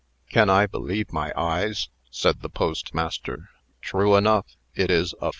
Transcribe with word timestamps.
"Can 0.31 0.49
I 0.49 0.65
believe 0.65 1.13
my 1.13 1.31
eyes?" 1.37 1.89
said 2.09 2.41
the 2.41 2.49
postmaster. 2.49 3.49
"True 3.81 4.15
enough, 4.15 4.47
it 4.73 4.89
is 4.89 5.13
a 5.21 5.29
5. 5.29 5.29